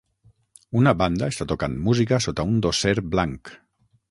Una 0.79 0.93
banda 1.01 1.29
està 1.33 1.47
tocant 1.51 1.75
música 1.89 2.19
sota 2.29 2.47
un 2.53 2.59
dosser 2.69 2.97
blanc 3.15 3.55